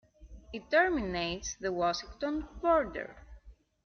It 0.51 0.71
terminates 0.71 1.53
at 1.53 1.61
the 1.61 1.71
Washington 1.71 2.47
border. 2.59 3.15